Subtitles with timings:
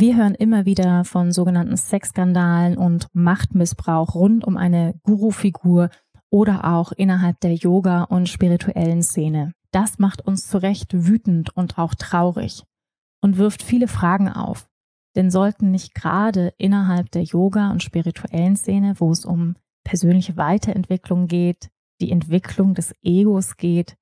[0.00, 5.90] Wir hören immer wieder von sogenannten Sexskandalen und Machtmissbrauch rund um eine Guru-Figur
[6.30, 9.54] oder auch innerhalb der Yoga- und spirituellen Szene.
[9.72, 12.62] Das macht uns zu Recht wütend und auch traurig
[13.22, 14.68] und wirft viele Fragen auf.
[15.16, 21.26] Denn sollten nicht gerade innerhalb der Yoga- und spirituellen Szene, wo es um persönliche Weiterentwicklung
[21.26, 21.70] geht,
[22.00, 23.96] die Entwicklung des Egos geht,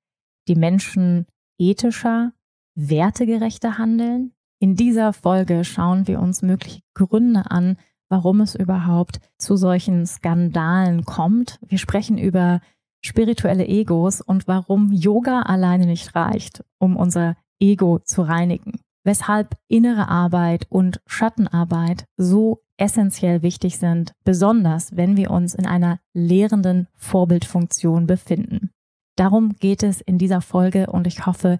[0.47, 1.25] die Menschen
[1.57, 2.33] ethischer,
[2.75, 4.36] wertegerechter handeln?
[4.59, 7.77] In dieser Folge schauen wir uns mögliche Gründe an,
[8.09, 11.59] warum es überhaupt zu solchen Skandalen kommt.
[11.61, 12.61] Wir sprechen über
[13.01, 18.79] spirituelle Egos und warum Yoga alleine nicht reicht, um unser Ego zu reinigen.
[19.03, 25.99] Weshalb innere Arbeit und Schattenarbeit so essentiell wichtig sind, besonders wenn wir uns in einer
[26.13, 28.71] lehrenden Vorbildfunktion befinden.
[29.15, 31.59] Darum geht es in dieser Folge und ich hoffe,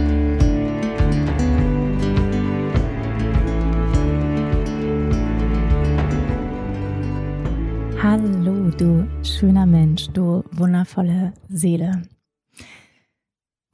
[8.03, 12.01] Hallo, du schöner Mensch, du wundervolle Seele.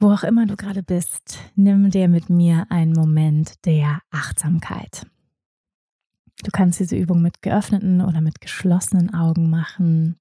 [0.00, 5.06] Wo auch immer du gerade bist, nimm dir mit mir einen Moment der Achtsamkeit.
[6.44, 10.18] Du kannst diese Übung mit geöffneten oder mit geschlossenen Augen machen.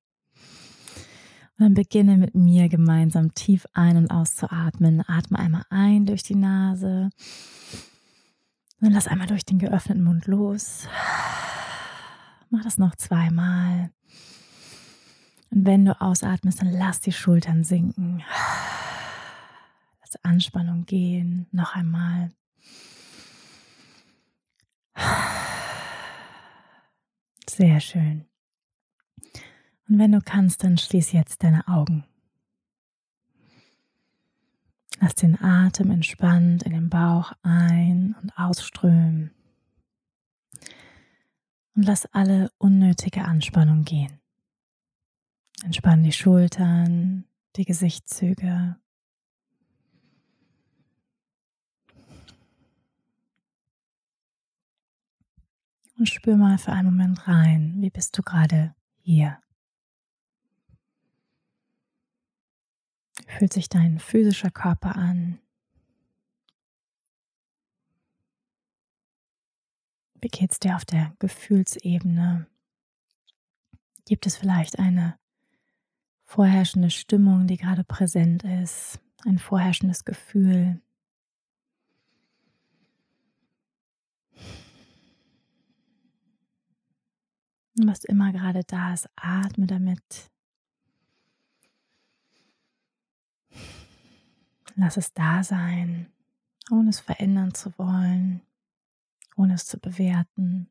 [1.57, 5.03] Und dann beginne mit mir gemeinsam tief ein- und auszuatmen.
[5.05, 7.09] Atme einmal ein durch die Nase.
[8.79, 10.87] Dann lass einmal durch den geöffneten Mund los.
[12.49, 13.91] Mach das noch zweimal.
[15.49, 18.23] Und wenn du ausatmest, dann lass die Schultern sinken.
[20.01, 21.47] Lass Anspannung gehen.
[21.51, 22.31] Noch einmal.
[27.49, 28.25] Sehr schön.
[29.89, 32.05] Und wenn du kannst, dann schließ jetzt deine Augen.
[34.99, 39.31] Lass den Atem entspannt in den Bauch ein- und ausströmen.
[41.75, 44.16] Und lass alle unnötige Anspannung gehen.
[45.63, 47.25] Entspann die Schultern,
[47.55, 48.77] die Gesichtszüge,
[55.97, 59.41] und spür mal für einen Moment rein, wie bist du gerade hier?
[63.27, 65.39] Fühlt sich dein physischer Körper an?
[70.21, 72.47] Wie geht es dir auf der Gefühlsebene?
[74.05, 75.19] Gibt es vielleicht eine
[76.27, 80.79] vorherrschende Stimmung, die gerade präsent ist, ein vorherrschendes Gefühl?
[87.79, 90.31] was immer gerade da ist, atme damit.
[94.75, 96.11] Lass es da sein,
[96.71, 98.41] ohne es verändern zu wollen,
[99.35, 100.69] ohne es zu bewerten.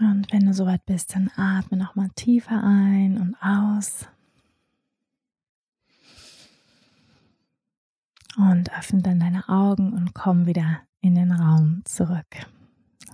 [0.00, 4.06] Und wenn du soweit bist, dann atme nochmal tiefer ein und aus.
[8.36, 12.46] Und öffne dann deine Augen und komm wieder in den Raum zurück.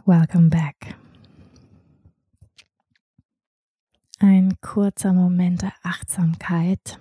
[0.05, 0.95] Welcome back.
[4.19, 6.99] Ein kurzer Moment der Achtsamkeit.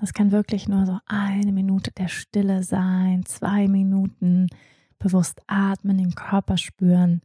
[0.00, 4.48] Das kann wirklich nur so eine Minute der Stille sein, zwei Minuten
[4.98, 7.22] bewusst atmen, den Körper spüren.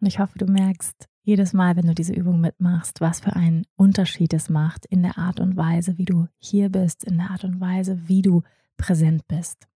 [0.00, 3.66] Und ich hoffe, du merkst, jedes Mal, wenn du diese Übung mitmachst, was für einen
[3.76, 7.44] Unterschied es macht in der Art und Weise, wie du hier bist, in der Art
[7.44, 8.42] und Weise, wie du
[8.76, 9.68] präsent bist.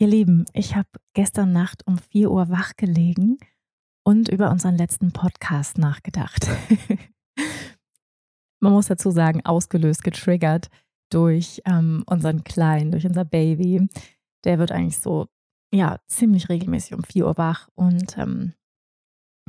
[0.00, 3.38] Ihr Lieben, ich habe gestern Nacht um 4 Uhr wach gelegen
[4.04, 6.46] und über unseren letzten Podcast nachgedacht.
[8.60, 10.68] Man muss dazu sagen, ausgelöst, getriggert
[11.10, 13.88] durch ähm, unseren Kleinen, durch unser Baby.
[14.44, 15.26] Der wird eigentlich so,
[15.72, 18.54] ja, ziemlich regelmäßig um 4 Uhr wach und ähm,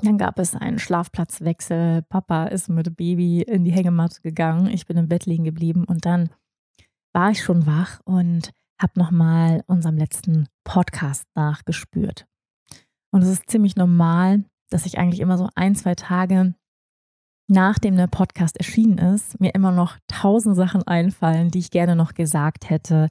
[0.03, 2.03] dann gab es einen Schlafplatzwechsel.
[2.03, 4.67] Papa ist mit Baby in die Hängematte gegangen.
[4.67, 6.29] Ich bin im Bett liegen geblieben und dann
[7.13, 8.51] war ich schon wach und
[8.81, 12.25] habe nochmal unserem letzten Podcast nachgespürt.
[13.11, 16.53] Und es ist ziemlich normal, dass ich eigentlich immer so ein, zwei Tage
[17.49, 22.13] nachdem der Podcast erschienen ist, mir immer noch tausend Sachen einfallen, die ich gerne noch
[22.13, 23.09] gesagt hätte,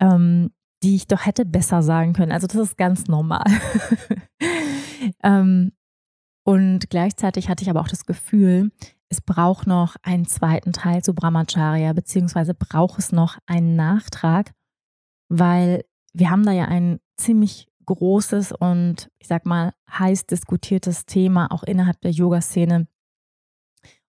[0.00, 2.32] ähm, die ich doch hätte besser sagen können.
[2.32, 3.44] Also das ist ganz normal.
[5.22, 5.72] ähm,
[6.44, 8.70] und gleichzeitig hatte ich aber auch das Gefühl,
[9.08, 14.52] es braucht noch einen zweiten Teil zu Brahmacharya, beziehungsweise braucht es noch einen Nachtrag,
[15.28, 21.50] weil wir haben da ja ein ziemlich großes und ich sag mal heiß diskutiertes Thema
[21.50, 22.88] auch innerhalb der Yoga-Szene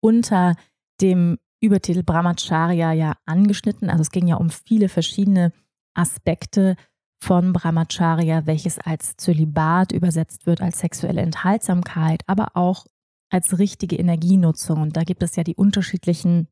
[0.01, 0.55] unter
[1.01, 3.89] dem Übertitel Brahmacharya ja angeschnitten.
[3.89, 5.51] Also es ging ja um viele verschiedene
[5.93, 6.75] Aspekte
[7.21, 12.85] von Brahmacharya, welches als Zölibat übersetzt wird, als sexuelle Enthaltsamkeit, aber auch
[13.29, 14.81] als richtige Energienutzung.
[14.81, 16.47] Und da gibt es ja die unterschiedlichen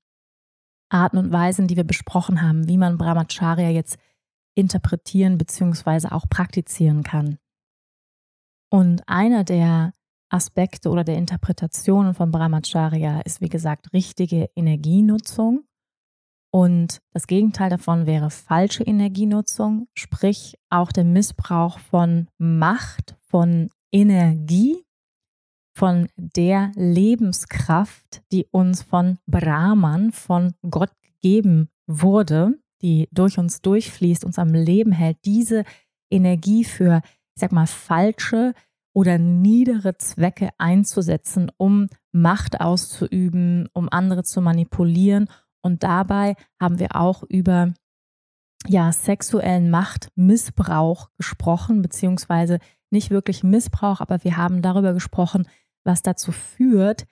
[0.90, 3.98] Arten und Weisen, die wir besprochen haben, wie man Brahmacharya jetzt
[4.56, 6.10] interpretieren bzw.
[6.10, 7.38] auch praktizieren kann.
[8.70, 9.94] Und einer der
[10.30, 15.63] Aspekte oder der Interpretationen von Brahmacharya ist, wie gesagt, richtige Energienutzung.
[16.52, 24.84] Und das Gegenteil davon wäre falsche Energienutzung, sprich auch der Missbrauch von Macht, von Energie,
[25.76, 34.26] von der Lebenskraft, die uns von Brahman, von Gott gegeben wurde, die durch uns durchfließt,
[34.26, 35.64] uns am Leben hält, diese
[36.10, 37.02] Energie für,
[37.36, 38.54] ich sag mal, falsche
[38.94, 45.30] oder niedere Zwecke einzusetzen, um Macht auszuüben, um andere zu manipulieren.
[45.68, 47.74] Und dabei haben wir auch über
[48.66, 52.60] ja, sexuellen Machtmissbrauch gesprochen, beziehungsweise
[52.90, 55.48] nicht wirklich Missbrauch, aber wir haben darüber gesprochen,
[55.84, 57.06] was dazu führt,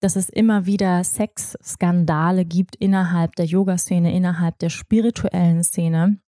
[0.00, 6.20] dass es immer wieder Sexskandale gibt innerhalb der Yoga-Szene, innerhalb der spirituellen Szene.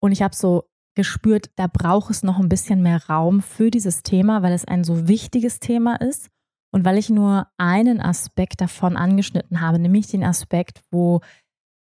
[0.00, 0.64] Und ich habe so
[0.96, 4.82] gespürt, da braucht es noch ein bisschen mehr Raum für dieses Thema, weil es ein
[4.84, 6.28] so wichtiges Thema ist
[6.74, 11.20] und weil ich nur einen Aspekt davon angeschnitten habe, nämlich den Aspekt, wo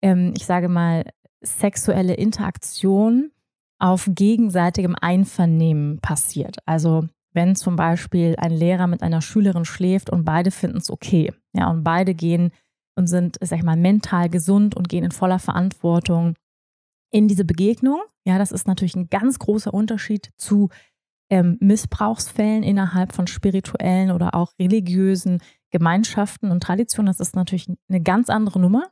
[0.02, 1.04] ähm, ich sage mal
[1.42, 3.32] sexuelle Interaktion
[3.80, 6.60] auf gegenseitigem Einvernehmen passiert.
[6.66, 11.34] Also wenn zum Beispiel ein Lehrer mit einer Schülerin schläft und beide finden es okay,
[11.54, 12.52] ja, und beide gehen
[12.96, 16.36] und sind, sag ich mal, mental gesund und gehen in voller Verantwortung
[17.12, 18.00] in diese Begegnung.
[18.26, 20.70] Ja, das ist natürlich ein ganz großer Unterschied zu
[21.30, 25.40] ähm, Missbrauchsfällen innerhalb von spirituellen oder auch religiösen
[25.72, 27.08] Gemeinschaften und Traditionen.
[27.08, 28.84] Das ist natürlich eine ganz andere Nummer.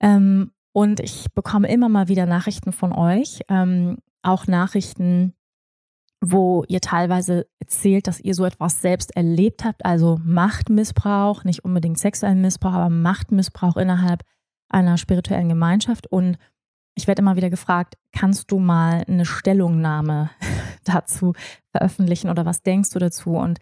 [0.00, 5.34] Ähm, und ich bekomme immer mal wieder Nachrichten von euch, ähm, auch Nachrichten,
[6.20, 11.98] wo ihr teilweise erzählt, dass ihr so etwas selbst erlebt habt, also Machtmissbrauch, nicht unbedingt
[11.98, 14.22] sexuellen Missbrauch, aber Machtmissbrauch innerhalb
[14.68, 16.06] einer spirituellen Gemeinschaft.
[16.06, 16.36] Und
[16.94, 20.30] ich werde immer wieder gefragt, kannst du mal eine Stellungnahme
[20.94, 21.32] dazu
[21.72, 23.30] veröffentlichen oder was denkst du dazu?
[23.30, 23.58] Und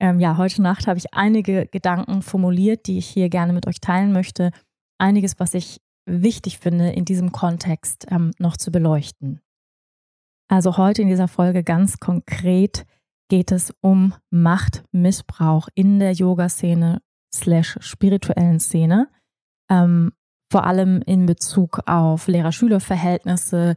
[0.00, 3.80] ähm, ja, heute Nacht habe ich einige Gedanken formuliert, die ich hier gerne mit euch
[3.80, 4.50] teilen möchte.
[4.98, 9.40] Einiges, was ich wichtig finde, in diesem Kontext ähm, noch zu beleuchten.
[10.48, 12.84] Also heute in dieser Folge ganz konkret
[13.28, 17.00] geht es um Machtmissbrauch in der Yoga-Szene
[17.32, 19.08] slash spirituellen Szene.
[19.70, 20.12] Ähm,
[20.52, 23.76] vor allem in Bezug auf Lehrer-Schüler-Verhältnisse,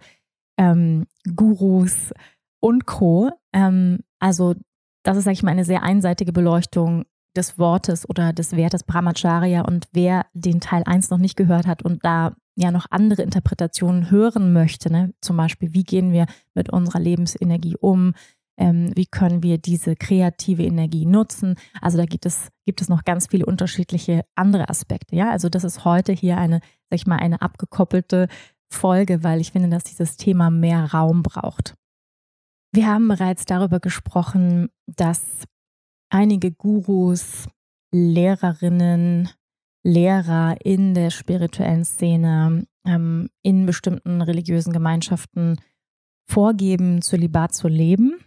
[0.60, 2.14] ähm, Gurus
[2.68, 3.32] und Co.
[3.54, 4.54] Ähm, also
[5.04, 9.62] das ist, sage ich mal, eine sehr einseitige Beleuchtung des Wortes oder des Wertes Brahmacharya
[9.62, 14.12] und wer den Teil 1 noch nicht gehört hat und da ja noch andere Interpretationen
[14.12, 15.14] hören möchte, ne?
[15.22, 18.14] zum Beispiel, wie gehen wir mit unserer Lebensenergie um,
[18.58, 21.56] ähm, wie können wir diese kreative Energie nutzen.
[21.80, 25.16] Also da gibt es, gibt es noch ganz viele unterschiedliche andere Aspekte.
[25.16, 26.60] Ja, also das ist heute hier eine,
[26.90, 28.28] sag ich mal, eine abgekoppelte
[28.70, 31.76] Folge, weil ich finde, dass dieses Thema mehr Raum braucht.
[32.78, 35.46] Wir haben bereits darüber gesprochen, dass
[36.10, 37.48] einige Gurus,
[37.92, 39.30] Lehrerinnen,
[39.84, 45.60] Lehrer in der spirituellen Szene, ähm, in bestimmten religiösen Gemeinschaften
[46.30, 48.20] vorgeben, Zölibat zu leben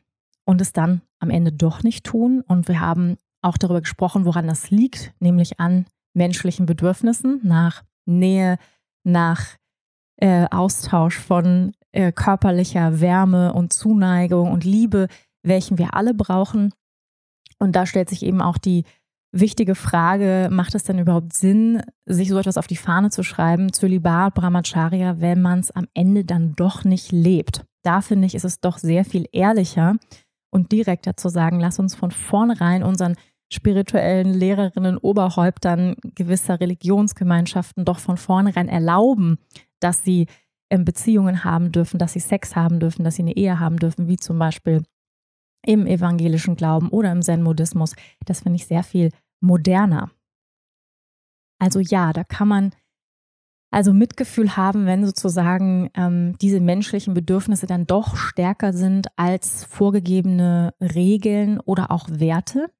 [0.44, 2.40] und es dann am Ende doch nicht tun.
[2.40, 8.58] Und wir haben auch darüber gesprochen, woran das liegt, nämlich an menschlichen Bedürfnissen nach Nähe,
[9.04, 9.58] nach
[10.16, 15.08] äh, Austausch von äh, körperlicher Wärme und Zuneigung und Liebe,
[15.42, 16.72] welchen wir alle brauchen.
[17.58, 18.84] Und da stellt sich eben auch die
[19.32, 23.72] wichtige Frage, macht es denn überhaupt Sinn, sich so etwas auf die Fahne zu schreiben,
[23.72, 27.64] Zölibat, Brahmacharya, wenn man es am Ende dann doch nicht lebt?
[27.82, 29.96] Da finde ich, ist es doch sehr viel ehrlicher,
[30.50, 33.16] und direkter zu sagen, lass uns von vornherein unseren
[33.52, 39.38] spirituellen Lehrerinnen, Oberhäuptern gewisser Religionsgemeinschaften doch von vornherein erlauben,
[39.80, 40.26] dass sie
[40.78, 44.16] Beziehungen haben dürfen, dass sie Sex haben dürfen, dass sie eine Ehe haben dürfen, wie
[44.16, 44.84] zum Beispiel
[45.66, 47.94] im evangelischen Glauben oder im Zen-Buddhismus.
[48.24, 49.10] Das finde ich sehr viel
[49.40, 50.10] moderner.
[51.58, 52.70] Also ja, da kann man
[53.70, 60.74] also Mitgefühl haben, wenn sozusagen ähm, diese menschlichen Bedürfnisse dann doch stärker sind als vorgegebene
[60.80, 62.70] Regeln oder auch Werte.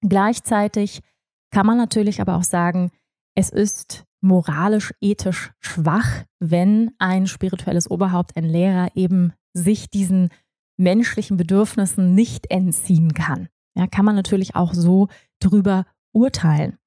[0.00, 1.02] Gleichzeitig
[1.50, 2.90] kann man natürlich aber auch sagen,
[3.36, 10.30] es ist moralisch, ethisch schwach, wenn ein spirituelles Oberhaupt, ein Lehrer eben sich diesen
[10.76, 13.48] menschlichen Bedürfnissen nicht entziehen kann.
[13.76, 15.08] Ja, kann man natürlich auch so
[15.40, 16.78] drüber urteilen.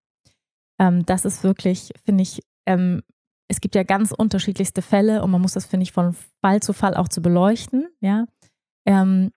[0.80, 3.04] Ähm, das ist wirklich, finde ich, ähm,
[3.50, 6.74] es gibt ja ganz unterschiedlichste Fälle und man muss das, finde ich, von Fall zu
[6.74, 7.88] Fall auch zu beleuchten.
[8.02, 8.26] Ja.
[8.86, 9.32] Ähm,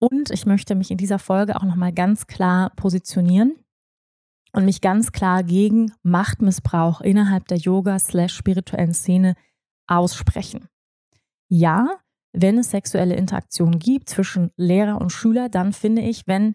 [0.00, 3.54] und ich möchte mich in dieser Folge auch nochmal ganz klar positionieren
[4.54, 9.34] und mich ganz klar gegen Machtmissbrauch innerhalb der Yoga-spirituellen Szene
[9.86, 10.68] aussprechen.
[11.48, 11.98] Ja,
[12.32, 16.54] wenn es sexuelle Interaktion gibt zwischen Lehrer und Schüler, dann finde ich, wenn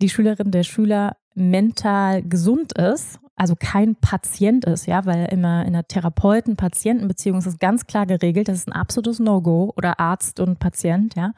[0.00, 5.72] die Schülerin der Schüler mental gesund ist, also kein Patient ist, ja, weil immer in
[5.72, 10.58] der Therapeuten-Patienten-Beziehung ist es ganz klar geregelt, das ist ein absolutes No-Go oder Arzt und
[10.58, 11.32] Patient, ja.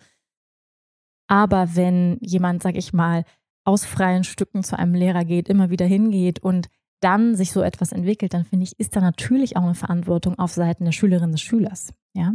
[1.26, 3.24] Aber wenn jemand, sag ich mal,
[3.70, 6.66] aus freien Stücken zu einem Lehrer geht, immer wieder hingeht und
[7.00, 10.52] dann sich so etwas entwickelt, dann finde ich, ist da natürlich auch eine Verantwortung auf
[10.52, 12.32] Seiten der Schülerin des Schülers, ja.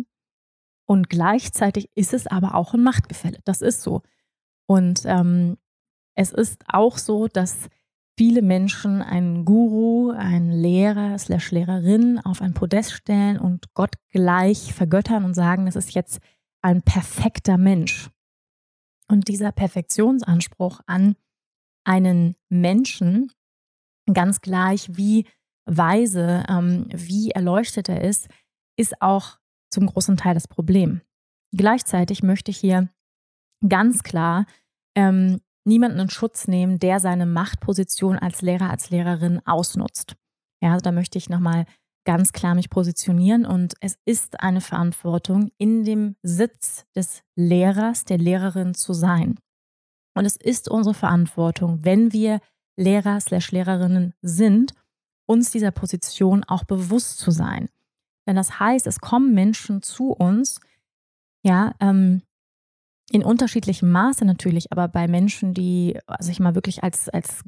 [0.87, 3.39] Und gleichzeitig ist es aber auch ein Machtgefälle.
[3.43, 4.01] Das ist so.
[4.67, 5.57] Und ähm,
[6.15, 7.69] es ist auch so, dass
[8.17, 14.73] viele Menschen einen Guru, einen Lehrer, slash Lehrerin auf ein Podest stellen und Gott gleich
[14.73, 16.19] vergöttern und sagen, das ist jetzt
[16.61, 18.09] ein perfekter Mensch.
[19.07, 21.15] Und dieser Perfektionsanspruch an
[21.85, 23.31] einen Menschen,
[24.13, 25.25] ganz gleich wie
[25.65, 28.27] weise, ähm, wie erleuchtet er ist,
[28.77, 29.39] ist auch
[29.71, 31.01] zum großen Teil das Problem.
[31.55, 32.89] Gleichzeitig möchte ich hier
[33.67, 34.45] ganz klar
[34.95, 40.15] ähm, niemanden in Schutz nehmen, der seine Machtposition als Lehrer, als Lehrerin ausnutzt.
[40.61, 41.65] Ja, also da möchte ich nochmal
[42.05, 48.19] ganz klar mich positionieren und es ist eine Verantwortung, in dem Sitz des Lehrers, der
[48.19, 49.39] Lehrerin zu sein.
[50.15, 52.39] Und es ist unsere Verantwortung, wenn wir
[52.77, 54.73] Lehrer slash Lehrerinnen sind,
[55.27, 57.69] uns dieser Position auch bewusst zu sein.
[58.27, 60.59] Denn das heißt, es kommen Menschen zu uns,
[61.43, 62.21] ja, ähm,
[63.11, 67.43] in unterschiedlichem Maße natürlich, aber bei Menschen, die, also mal wirklich als, als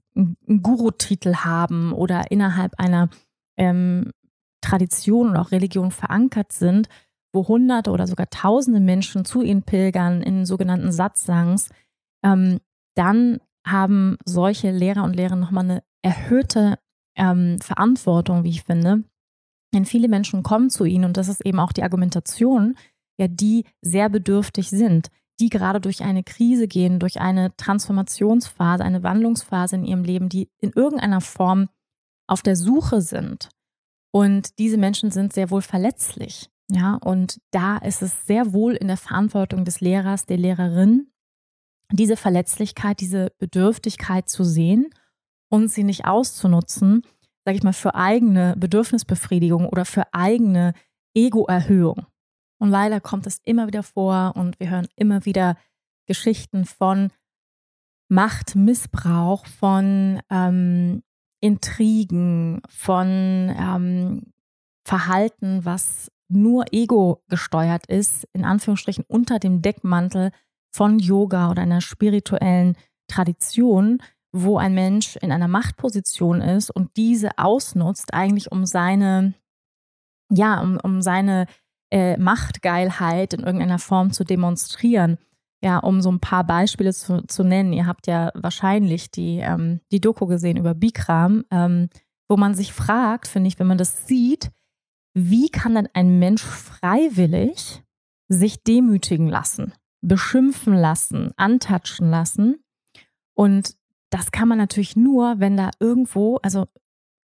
[0.46, 3.10] Guru-Titel haben oder innerhalb einer
[3.58, 4.12] ähm,
[4.62, 6.90] Tradition und auch Religion verankert sind,
[7.34, 11.70] wo Hunderte oder sogar Tausende Menschen zu ihnen pilgern in sogenannten Satzsangs,
[12.24, 12.60] ähm,
[12.96, 16.80] dann haben solche Lehrer und Lehrerinnen nochmal eine erhöhte
[17.16, 19.04] ähm, Verantwortung, wie ich finde.
[19.74, 22.78] Denn viele Menschen kommen zu ihnen und das ist eben auch die Argumentation,
[23.20, 25.10] ja, die sehr bedürftig sind,
[25.40, 30.50] die gerade durch eine Krise gehen, durch eine Transformationsphase, eine Wandlungsphase in ihrem Leben, die
[30.60, 31.70] in irgendeiner Form
[32.28, 33.50] auf der Suche sind.
[34.12, 36.50] Und diese Menschen sind sehr wohl verletzlich.
[36.70, 41.10] Ja, und da ist es sehr wohl in der Verantwortung des Lehrers, der Lehrerin,
[41.92, 44.90] diese Verletzlichkeit, diese Bedürftigkeit zu sehen
[45.50, 47.04] und sie nicht auszunutzen,
[47.46, 50.74] sage ich mal, für eigene Bedürfnisbefriedigung oder für eigene
[51.14, 52.06] Ego-Erhöhung.
[52.60, 55.58] Und leider kommt es immer wieder vor und wir hören immer wieder
[56.06, 57.12] Geschichten von
[58.10, 61.04] Machtmissbrauch, von ähm,
[61.40, 64.34] Intrigen, von ähm,
[64.84, 70.32] Verhalten, was nur ego gesteuert ist, in Anführungsstrichen unter dem Deckmantel
[70.72, 72.76] von Yoga oder einer spirituellen
[73.08, 79.34] Tradition, wo ein Mensch in einer Machtposition ist und diese ausnutzt, eigentlich um seine,
[80.32, 81.48] ja, um, um seine
[81.92, 85.18] äh, Machtgeilheit in irgendeiner Form zu demonstrieren.
[85.64, 87.74] Ja, um so ein paar Beispiele zu, zu nennen.
[87.74, 91.90] Ihr habt ja wahrscheinlich die, ähm, die Doku gesehen über Bikram, ähm,
[92.30, 94.52] wo man sich fragt, finde ich, wenn man das sieht,
[95.16, 97.82] wie kann denn ein Mensch freiwillig
[98.28, 99.74] sich demütigen lassen,
[100.08, 102.64] beschimpfen lassen, antatschen lassen?
[103.34, 103.76] Und
[104.10, 106.66] das kann man natürlich nur, wenn da irgendwo, also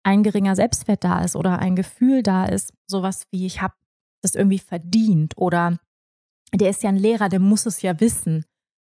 [0.04, 3.74] ein geringer Selbstwert da ist oder ein Gefühl da ist, sowas wie ich habe
[4.22, 5.78] das irgendwie verdient oder
[6.54, 8.44] der ist ja ein Lehrer, der muss es ja wissen.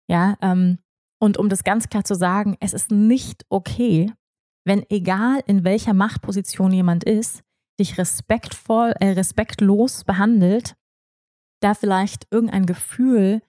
[0.10, 0.80] Ja, ähm,
[1.20, 4.12] und um das ganz klar zu sagen, es ist nicht okay,
[4.66, 7.44] wenn egal in welcher Machtposition jemand ist,
[7.80, 10.76] dich respektvoll, äh, respektlos behandelt,
[11.62, 13.42] da vielleicht irgendein Gefühl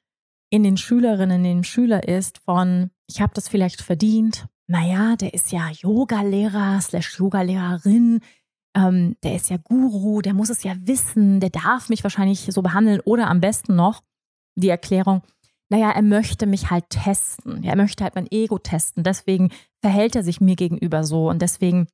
[0.50, 5.34] in den Schülerinnen, in den Schüler ist von, ich habe das vielleicht verdient, naja, der
[5.34, 8.20] ist ja Yoga-Lehrer slash Yoga-Lehrerin,
[8.76, 12.62] ähm, der ist ja Guru, der muss es ja wissen, der darf mich wahrscheinlich so
[12.62, 14.02] behandeln oder am besten noch
[14.56, 15.22] die Erklärung,
[15.68, 17.64] naja, er möchte mich halt testen.
[17.64, 19.02] Er möchte halt mein Ego testen.
[19.02, 19.50] Deswegen
[19.80, 21.88] verhält er sich mir gegenüber so und deswegen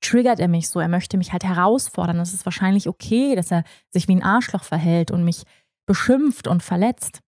[0.00, 0.80] triggert er mich so.
[0.80, 2.20] Er möchte mich halt herausfordern.
[2.20, 5.44] Es ist wahrscheinlich okay, dass er sich wie ein Arschloch verhält und mich
[5.86, 7.20] beschimpft und verletzt.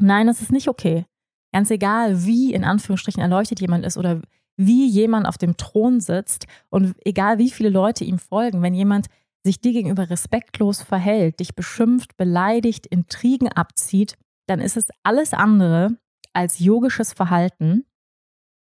[0.00, 1.04] Nein, es ist nicht okay.
[1.52, 4.20] Ganz egal, wie in Anführungsstrichen erleuchtet jemand ist oder
[4.56, 9.06] wie jemand auf dem Thron sitzt und egal wie viele Leute ihm folgen, wenn jemand
[9.42, 14.16] sich dir gegenüber respektlos verhält, dich beschimpft, beleidigt, Intrigen abzieht,
[14.46, 15.96] dann ist es alles andere
[16.32, 17.84] als yogisches Verhalten.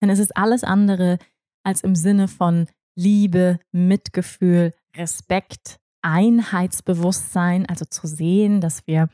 [0.01, 1.19] Dann ist es alles andere
[1.63, 9.09] als im Sinne von Liebe, Mitgefühl, Respekt, Einheitsbewusstsein, also zu sehen, dass wir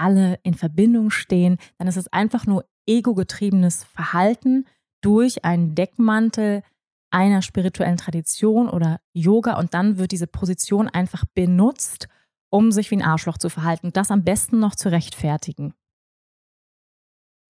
[0.00, 4.66] alle in Verbindung stehen, dann ist es einfach nur ego-getriebenes Verhalten
[5.02, 6.62] durch einen Deckmantel
[7.10, 12.08] einer spirituellen Tradition oder Yoga und dann wird diese Position einfach benutzt,
[12.50, 13.92] um sich wie ein Arschloch zu verhalten.
[13.92, 15.74] Das am besten noch zu rechtfertigen.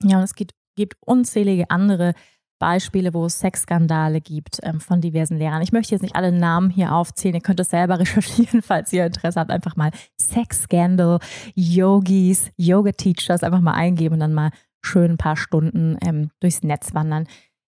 [0.02, 2.14] Ja, und es gibt, gibt unzählige andere
[2.60, 5.62] Beispiele, wo es Sexskandale gibt ähm, von diversen Lehrern.
[5.62, 7.34] Ich möchte jetzt nicht alle Namen hier aufzählen.
[7.34, 9.50] Ihr könnt es selber recherchieren, falls ihr Interesse habt.
[9.50, 9.90] Einfach mal
[10.20, 11.18] Sexskandal,
[11.54, 14.50] Yogis, Yoga-Teachers einfach mal eingeben und dann mal
[14.82, 17.26] schön ein paar Stunden ähm, durchs Netz wandern,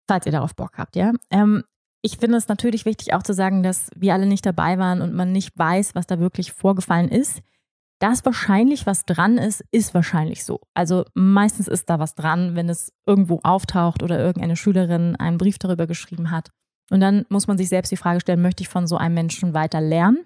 [0.07, 1.11] falls ihr darauf Bock habt, ja.
[1.29, 1.63] Ähm,
[2.01, 5.13] ich finde es natürlich wichtig auch zu sagen, dass wir alle nicht dabei waren und
[5.13, 7.41] man nicht weiß, was da wirklich vorgefallen ist.
[7.99, 10.59] Dass wahrscheinlich was dran ist, ist wahrscheinlich so.
[10.73, 15.57] Also meistens ist da was dran, wenn es irgendwo auftaucht oder irgendeine Schülerin einen Brief
[15.57, 16.49] darüber geschrieben hat.
[16.91, 19.53] Und dann muss man sich selbst die Frage stellen, möchte ich von so einem Menschen
[19.53, 20.19] weiter lernen?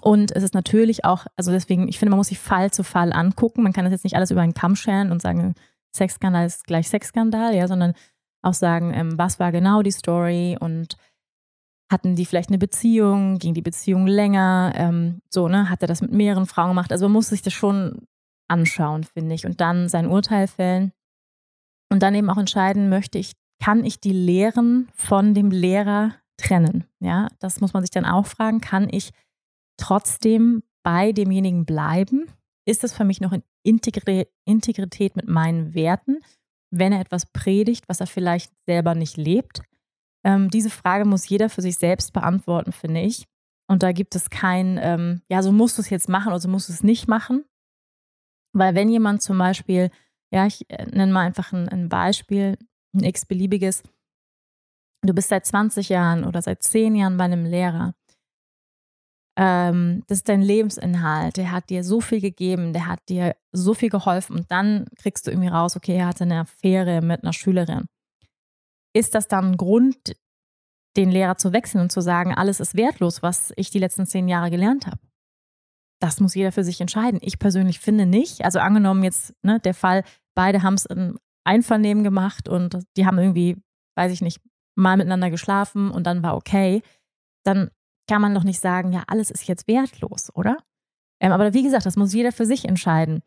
[0.00, 3.12] Und es ist natürlich auch, also deswegen, ich finde, man muss sich Fall zu Fall
[3.12, 3.62] angucken.
[3.62, 5.54] Man kann das jetzt nicht alles über einen Kamm scheren und sagen,
[5.94, 7.92] Sexskandal ist gleich Sexskandal, ja, sondern
[8.42, 10.96] auch sagen, ähm, was war genau die Story und
[11.92, 16.00] hatten die vielleicht eine Beziehung, ging die Beziehung länger, ähm, so, ne, hat er das
[16.00, 16.90] mit mehreren Frauen gemacht.
[16.90, 18.06] Also man muss sich das schon
[18.48, 20.92] anschauen, finde ich, und dann sein Urteil fällen
[21.90, 23.32] und dann eben auch entscheiden, möchte ich,
[23.62, 26.84] kann ich die Lehren von dem Lehrer trennen?
[27.00, 29.10] Ja, das muss man sich dann auch fragen, kann ich
[29.76, 32.26] trotzdem bei demjenigen bleiben?
[32.64, 36.20] Ist das für mich noch in Integrität mit meinen Werten,
[36.70, 39.62] wenn er etwas predigt, was er vielleicht selber nicht lebt?
[40.24, 43.26] Ähm, diese Frage muss jeder für sich selbst beantworten, finde ich.
[43.68, 46.48] Und da gibt es kein, ähm, ja, so musst du es jetzt machen oder so
[46.48, 47.44] musst du es nicht machen.
[48.54, 49.90] Weil wenn jemand zum Beispiel,
[50.32, 52.58] ja, ich äh, nenne mal einfach ein, ein Beispiel,
[52.94, 53.82] ein x-beliebiges,
[55.02, 57.94] du bist seit 20 Jahren oder seit 10 Jahren bei einem Lehrer,
[59.38, 63.72] ähm, das ist dein Lebensinhalt, der hat dir so viel gegeben, der hat dir so
[63.72, 67.32] viel geholfen und dann kriegst du irgendwie raus, okay, er hatte eine Affäre mit einer
[67.32, 67.86] Schülerin
[68.94, 70.16] ist das dann ein Grund,
[70.96, 74.28] den Lehrer zu wechseln und zu sagen, alles ist wertlos, was ich die letzten zehn
[74.28, 74.98] Jahre gelernt habe?
[76.00, 77.20] Das muss jeder für sich entscheiden.
[77.22, 78.44] Ich persönlich finde nicht.
[78.44, 83.18] Also angenommen jetzt ne, der Fall, beide haben es im Einvernehmen gemacht und die haben
[83.18, 83.56] irgendwie,
[83.96, 84.40] weiß ich nicht,
[84.74, 86.82] mal miteinander geschlafen und dann war okay,
[87.44, 87.70] dann
[88.08, 90.58] kann man doch nicht sagen, ja, alles ist jetzt wertlos, oder?
[91.20, 93.22] Ähm, aber wie gesagt, das muss jeder für sich entscheiden.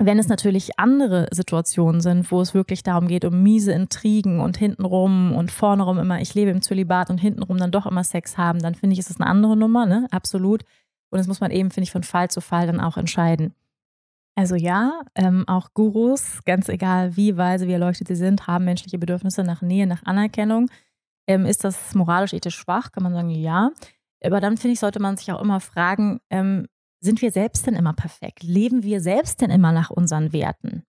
[0.00, 4.56] Wenn es natürlich andere Situationen sind, wo es wirklich darum geht, um miese Intrigen und
[4.56, 8.60] hintenrum und vornerum immer, ich lebe im Zölibat und hintenrum dann doch immer Sex haben,
[8.60, 10.06] dann finde ich, ist das eine andere Nummer, ne?
[10.12, 10.62] Absolut.
[11.10, 13.54] Und das muss man eben, finde ich, von Fall zu Fall dann auch entscheiden.
[14.36, 18.98] Also ja, ähm, auch Gurus, ganz egal wie weise, wie erleuchtet sie sind, haben menschliche
[18.98, 20.70] Bedürfnisse nach Nähe, nach Anerkennung.
[21.26, 22.92] Ähm, ist das moralisch, ethisch schwach?
[22.92, 23.72] Kann man sagen, ja.
[24.22, 26.68] Aber dann finde ich, sollte man sich auch immer fragen, ähm,
[27.00, 28.42] sind wir selbst denn immer perfekt?
[28.42, 30.82] Leben wir selbst denn immer nach unseren Werten?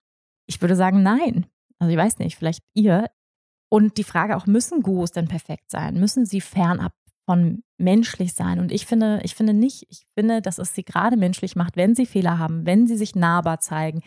[0.47, 1.45] Ich würde sagen, nein.
[1.77, 3.09] Also ich weiß nicht, vielleicht ihr.
[3.69, 5.99] Und die Frage auch, müssen Gurus denn perfekt sein?
[5.99, 6.93] Müssen sie fernab
[7.25, 8.59] von menschlich sein?
[8.59, 9.85] Und ich finde, ich finde nicht.
[9.89, 13.15] Ich finde, dass es sie gerade menschlich macht, wenn sie Fehler haben, wenn sie sich
[13.15, 14.01] nahbar zeigen.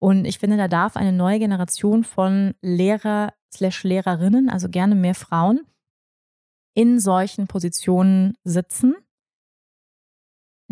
[0.00, 5.14] Und ich finde, da darf eine neue Generation von Lehrer slash Lehrerinnen, also gerne mehr
[5.14, 5.60] Frauen,
[6.74, 8.94] in solchen Positionen sitzen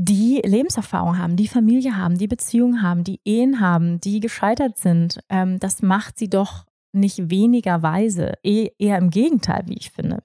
[0.05, 5.21] die Lebenserfahrung haben, die Familie haben, die Beziehungen haben, die Ehen haben, die gescheitert sind,
[5.29, 10.25] ähm, das macht sie doch nicht weniger weise, eh, eher im Gegenteil, wie ich finde.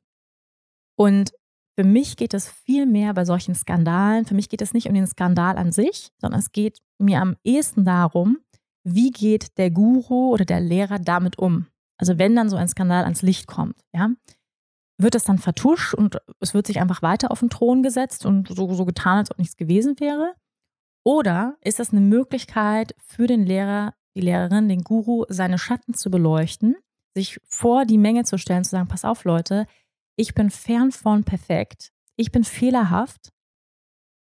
[0.98, 1.32] Und
[1.78, 4.96] für mich geht es viel mehr bei solchen Skandalen, für mich geht es nicht um
[4.96, 8.40] den Skandal an sich, sondern es geht mir am ehesten darum,
[8.84, 11.68] wie geht der Guru oder der Lehrer damit um?
[12.00, 14.10] Also wenn dann so ein Skandal ans Licht kommt, ja,
[14.98, 18.48] wird das dann vertuscht und es wird sich einfach weiter auf den Thron gesetzt und
[18.48, 20.34] so, so getan, als ob nichts gewesen wäre?
[21.04, 26.10] Oder ist das eine Möglichkeit für den Lehrer, die Lehrerin, den Guru, seine Schatten zu
[26.10, 26.76] beleuchten,
[27.16, 29.68] sich vor die Menge zu stellen, zu sagen, pass auf Leute,
[30.16, 31.92] ich bin fern von perfekt.
[32.20, 33.32] ich bin fehlerhaft.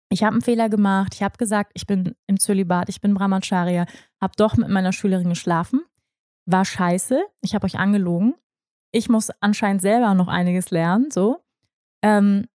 [0.10, 1.16] Ich habe einen Fehler gemacht.
[1.16, 3.86] Ich habe gesagt, ich bin im Zölibat, ich bin Brahmacharya,
[4.22, 5.82] habe doch mit meiner Schülerin geschlafen.
[6.46, 7.24] War scheiße.
[7.42, 8.36] Ich habe euch angelogen.
[8.96, 11.12] Ich muss anscheinend selber noch einiges lernen.
[11.12, 11.44] So.
[12.02, 12.48] Ähm,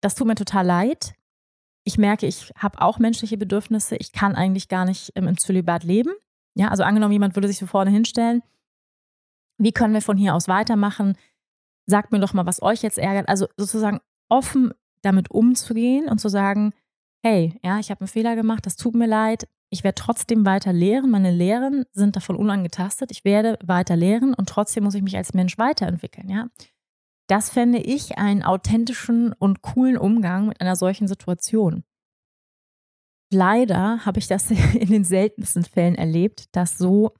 [0.00, 1.14] das tut mir total leid.
[1.84, 3.94] Ich merke, ich habe auch menschliche Bedürfnisse.
[3.96, 6.12] Ich kann eigentlich gar nicht im Zölibat leben.
[6.56, 8.42] Ja, also angenommen, jemand würde sich so vorne hinstellen.
[9.56, 11.16] Wie können wir von hier aus weitermachen?
[11.86, 13.28] Sagt mir doch mal, was euch jetzt ärgert.
[13.28, 16.72] Also sozusagen offen damit umzugehen und zu sagen,
[17.22, 19.46] hey, ja, ich habe einen Fehler gemacht, das tut mir leid.
[19.74, 21.10] Ich werde trotzdem weiter lehren.
[21.10, 23.10] Meine Lehren sind davon unangetastet.
[23.10, 26.46] Ich werde weiter lehren und trotzdem muss ich mich als Mensch weiterentwickeln, ja.
[27.26, 31.82] Das fände ich einen authentischen und coolen Umgang mit einer solchen Situation.
[33.32, 37.12] Leider habe ich das in den seltensten Fällen erlebt, dass so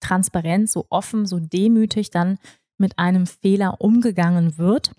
[0.00, 2.38] transparent, so offen, so demütig dann
[2.76, 4.94] mit einem Fehler umgegangen wird,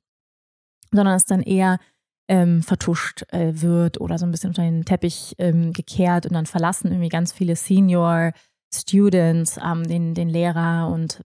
[0.90, 1.78] sondern es dann eher
[2.28, 6.46] ähm, vertuscht äh, wird oder so ein bisschen unter den Teppich ähm, gekehrt und dann
[6.46, 8.32] verlassen irgendwie ganz viele Senior
[8.74, 11.22] Students ähm, den, den Lehrer und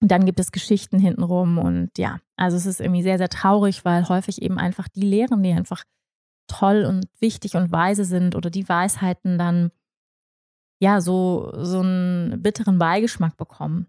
[0.00, 4.08] dann gibt es Geschichten hintenrum und ja, also es ist irgendwie sehr, sehr traurig, weil
[4.08, 5.84] häufig eben einfach die Lehren, die einfach
[6.46, 9.70] toll und wichtig und weise sind oder die Weisheiten dann
[10.80, 13.86] ja so, so einen bitteren Beigeschmack bekommen.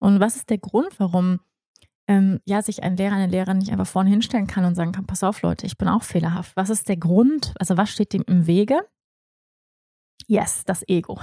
[0.00, 1.40] Und was ist der Grund, warum
[2.08, 5.06] ähm, ja sich ein Lehrer, eine Lehrerin nicht einfach vorne hinstellen kann und sagen kann,
[5.06, 6.56] pass auf Leute, ich bin auch fehlerhaft.
[6.56, 7.54] Was ist der Grund?
[7.58, 8.80] Also was steht dem im Wege?
[10.26, 11.20] Yes, das Ego.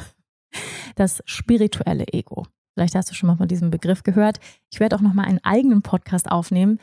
[0.96, 2.46] Das spirituelle Ego.
[2.74, 4.40] Vielleicht hast du schon mal von diesem Begriff gehört.
[4.72, 6.80] Ich werde auch noch mal einen eigenen Podcast aufnehmen,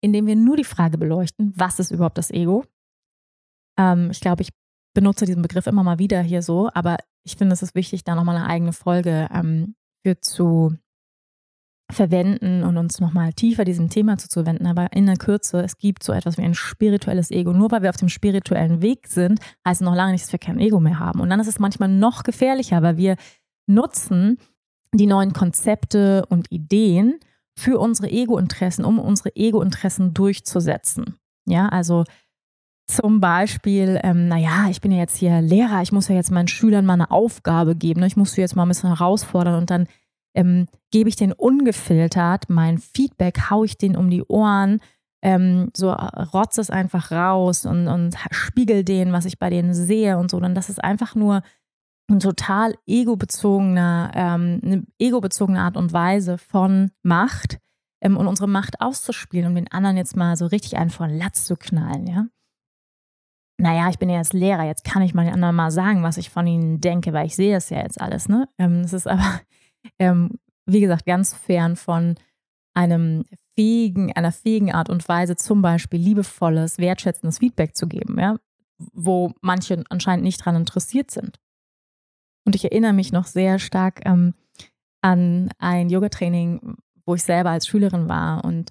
[0.00, 2.64] in dem wir nur die Frage beleuchten, was ist überhaupt das Ego?
[3.78, 4.50] Ähm, ich glaube, ich
[4.94, 8.14] benutze diesen Begriff immer mal wieder hier so, aber ich finde, es ist wichtig, da
[8.14, 10.76] noch mal eine eigene Folge ähm, für zu
[11.90, 14.66] verwenden und uns nochmal tiefer diesem Thema zuzuwenden.
[14.66, 17.52] Aber in der Kürze, es gibt so etwas wie ein spirituelles Ego.
[17.52, 20.38] Nur weil wir auf dem spirituellen Weg sind, heißt es noch lange nicht, dass wir
[20.38, 21.20] kein Ego mehr haben.
[21.20, 23.16] Und dann ist es manchmal noch gefährlicher, weil wir
[23.66, 24.38] nutzen
[24.92, 27.18] die neuen Konzepte und Ideen
[27.56, 31.16] für unsere Ego-Interessen, um unsere Ego-Interessen durchzusetzen.
[31.46, 32.04] Ja, also
[32.86, 36.48] zum Beispiel, ähm, naja, ich bin ja jetzt hier Lehrer, ich muss ja jetzt meinen
[36.48, 38.06] Schülern mal eine Aufgabe geben, ne?
[38.06, 39.86] ich muss sie jetzt mal ein bisschen herausfordern und dann
[40.34, 44.80] ähm, gebe ich den ungefiltert mein Feedback, haue ich den um die Ohren,
[45.22, 50.18] ähm, so rotze es einfach raus und, und spiegel denen, was ich bei denen sehe
[50.18, 50.38] und so.
[50.38, 51.42] Dann das ist einfach nur
[52.10, 57.58] ein total ego-bezogener, ähm, eine ego-bezogene Art und Weise von Macht
[58.02, 61.46] ähm, und unsere Macht auszuspielen, um den anderen jetzt mal so richtig einen vor Latz
[61.46, 62.26] zu knallen, ja.
[63.56, 66.18] Naja, ich bin ja jetzt Lehrer, jetzt kann ich mal den anderen mal sagen, was
[66.18, 68.48] ich von ihnen denke, weil ich sehe das ja jetzt alles, ne?
[68.58, 69.40] Ähm, es ist aber,
[69.98, 72.16] ähm, wie gesagt, ganz fern von
[72.74, 78.36] einem fähigen, einer fähigen Art und Weise, zum Beispiel liebevolles, wertschätzendes Feedback zu geben, ja,
[78.92, 81.38] wo manche anscheinend nicht daran interessiert sind.
[82.44, 84.34] Und ich erinnere mich noch sehr stark ähm,
[85.00, 88.44] an ein Yoga-Training, wo ich selber als Schülerin war.
[88.44, 88.70] Und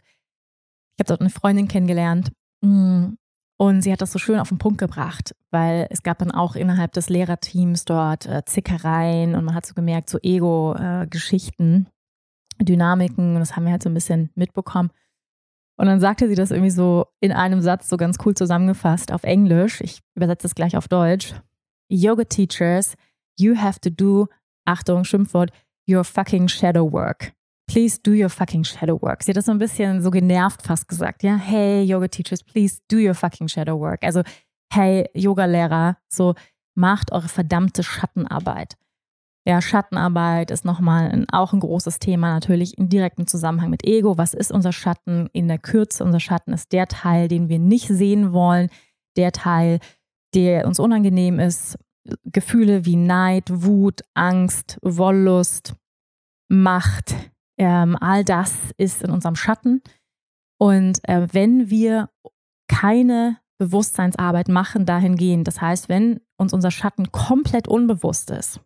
[0.96, 2.32] ich habe dort eine Freundin kennengelernt.
[2.62, 3.14] Mm,
[3.64, 6.58] und sie hat das so schön auf den Punkt gebracht, weil es gab dann auch
[6.58, 11.88] innerhalb des Lehrerteams dort äh, Zickereien und man hat so gemerkt, so Ego-Geschichten,
[12.60, 13.36] äh, Dynamiken.
[13.36, 14.92] Und das haben wir halt so ein bisschen mitbekommen.
[15.78, 19.24] Und dann sagte sie das irgendwie so in einem Satz so ganz cool zusammengefasst auf
[19.24, 19.80] Englisch.
[19.80, 21.34] Ich übersetze es gleich auf Deutsch.
[21.88, 22.96] Yoga teachers
[23.38, 24.28] you have to do,
[24.66, 25.52] Achtung, Schimpfwort,
[25.88, 27.34] your fucking shadow work.
[27.74, 29.24] Please do your fucking shadow work.
[29.24, 31.38] Sie hat das so ein bisschen so genervt fast gesagt, ja.
[31.38, 34.04] Hey, Yoga Teachers, please do your fucking shadow work.
[34.04, 34.22] Also,
[34.72, 36.36] hey, Yoga-Lehrer, so
[36.76, 38.76] macht eure verdammte Schattenarbeit.
[39.48, 44.20] Ja, Schattenarbeit ist nochmal ein, auch ein großes Thema, natürlich in direktem Zusammenhang mit Ego.
[44.20, 46.04] Was ist unser Schatten in der Kürze?
[46.04, 48.70] Unser Schatten ist der Teil, den wir nicht sehen wollen,
[49.18, 49.80] der Teil,
[50.36, 51.80] der uns unangenehm ist,
[52.26, 55.74] Gefühle wie Neid, Wut, Angst, Wollust,
[56.50, 57.16] Macht,
[57.58, 59.82] ähm, all das ist in unserem Schatten.
[60.60, 62.10] Und äh, wenn wir
[62.68, 68.60] keine Bewusstseinsarbeit machen dahingehend, das heißt, wenn uns unser Schatten komplett unbewusst ist,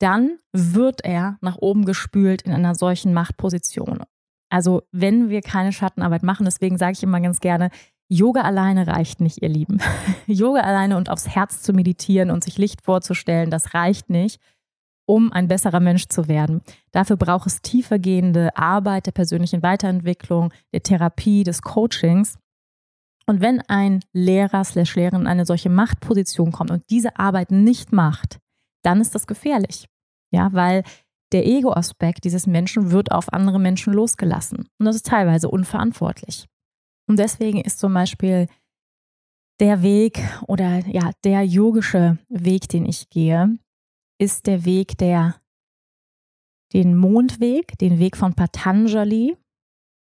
[0.00, 4.04] dann wird er nach oben gespült in einer solchen Machtposition.
[4.50, 7.70] Also wenn wir keine Schattenarbeit machen, deswegen sage ich immer ganz gerne,
[8.08, 9.78] Yoga alleine reicht nicht, ihr Lieben.
[10.26, 14.40] Yoga alleine und aufs Herz zu meditieren und sich Licht vorzustellen, das reicht nicht,
[15.08, 16.60] um ein besserer Mensch zu werden.
[16.92, 22.38] Dafür braucht es tiefergehende Arbeit der persönlichen Weiterentwicklung, der Therapie, des Coachings.
[23.26, 27.90] Und wenn ein Lehrer slash Lehrerin in eine solche Machtposition kommt und diese Arbeit nicht
[27.90, 28.38] macht,
[28.82, 29.86] dann ist das gefährlich.
[30.30, 30.82] Ja, weil
[31.32, 34.68] der Ego-Aspekt dieses Menschen wird auf andere Menschen losgelassen.
[34.78, 36.46] Und das ist teilweise unverantwortlich.
[37.08, 38.46] Und deswegen ist zum Beispiel
[39.58, 43.58] der Weg oder ja, der yogische Weg, den ich gehe,
[44.18, 45.40] ist der Weg der
[46.72, 49.36] den Mondweg, den Weg von Patanjali,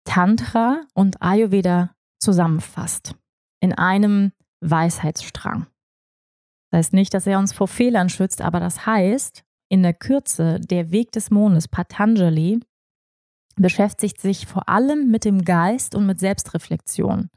[0.03, 3.15] Tantra und Ayurveda zusammenfasst
[3.59, 5.67] in einem Weisheitsstrang.
[6.71, 10.59] Das heißt nicht, dass er uns vor Fehlern schützt, aber das heißt, in der Kürze,
[10.59, 12.59] der Weg des Mondes, Patanjali,
[13.55, 17.29] beschäftigt sich vor allem mit dem Geist und mit Selbstreflexion,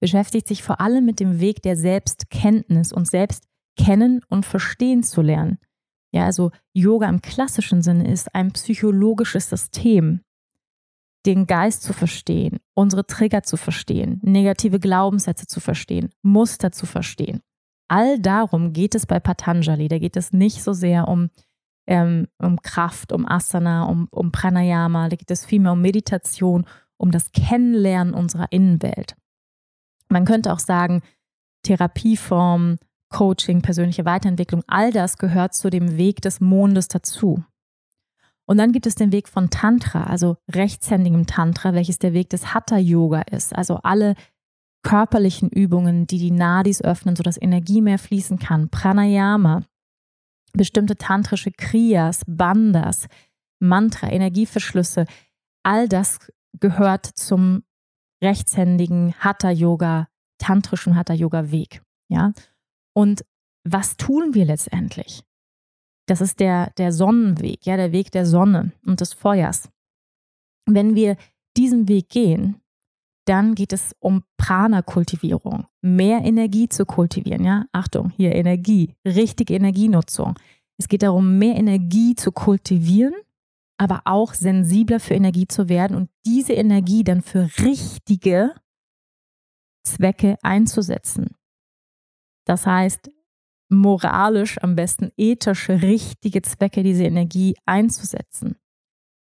[0.00, 3.44] beschäftigt sich vor allem mit dem Weg der Selbstkenntnis und selbst
[3.76, 5.58] kennen und verstehen zu lernen.
[6.14, 10.20] Ja, also Yoga im klassischen Sinne ist ein psychologisches System,
[11.26, 17.40] den Geist zu verstehen, unsere Trigger zu verstehen, negative Glaubenssätze zu verstehen, Muster zu verstehen.
[17.88, 19.88] All darum geht es bei Patanjali.
[19.88, 21.30] Da geht es nicht so sehr um,
[21.88, 25.08] ähm, um Kraft, um Asana, um, um Pranayama.
[25.08, 26.64] Da geht es vielmehr um Meditation,
[26.96, 29.16] um das Kennenlernen unserer Innenwelt.
[30.08, 31.02] Man könnte auch sagen,
[31.64, 32.76] Therapieform,
[33.14, 37.44] Coaching, persönliche Weiterentwicklung, all das gehört zu dem Weg des Mondes dazu.
[38.44, 42.52] Und dann gibt es den Weg von Tantra, also rechtshändigem Tantra, welches der Weg des
[42.52, 43.54] Hatha Yoga ist.
[43.54, 44.16] Also alle
[44.82, 48.68] körperlichen Übungen, die die Nadis öffnen, sodass Energie mehr fließen kann.
[48.68, 49.62] Pranayama,
[50.52, 53.06] bestimmte tantrische Kriyas, Bandas,
[53.60, 55.06] Mantra, Energieverschlüsse.
[55.62, 56.18] All das
[56.58, 57.62] gehört zum
[58.22, 61.80] rechtshändigen Hatha Yoga, tantrischen Hatha Yoga Weg.
[62.08, 62.32] Ja.
[62.94, 63.24] Und
[63.64, 65.22] was tun wir letztendlich?
[66.06, 69.70] Das ist der, der Sonnenweg, ja, der Weg der Sonne und des Feuers.
[70.66, 71.16] Wenn wir
[71.56, 72.60] diesen Weg gehen,
[73.26, 77.44] dann geht es um Prana-Kultivierung, mehr Energie zu kultivieren.
[77.44, 80.38] Ja, Achtung, hier Energie, richtige Energienutzung.
[80.78, 83.14] Es geht darum, mehr Energie zu kultivieren,
[83.78, 88.54] aber auch sensibler für Energie zu werden und diese Energie dann für richtige
[89.86, 91.34] Zwecke einzusetzen.
[92.44, 93.10] Das heißt,
[93.68, 98.56] moralisch, am besten ethisch richtige Zwecke, diese Energie einzusetzen.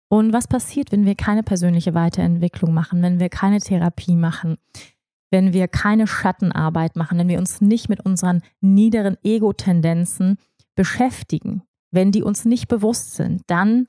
[0.08, 4.56] Und was passiert, wenn wir keine persönliche Weiterentwicklung machen, wenn wir keine Therapie machen,
[5.30, 10.38] wenn wir keine Schattenarbeit machen, wenn wir uns nicht mit unseren niederen Ego-Tendenzen
[10.74, 13.86] beschäftigen, wenn die uns nicht bewusst sind, dann